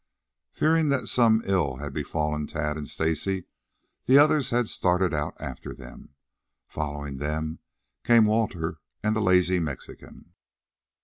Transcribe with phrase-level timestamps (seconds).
[0.51, 3.45] Fearing that some ill had befallen Tad and Stacy,
[4.07, 6.15] the others had started out after them.
[6.65, 7.59] Following them
[8.03, 10.33] came Walter and the lazy Mexican.